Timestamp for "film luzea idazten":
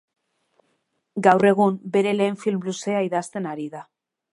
2.47-3.51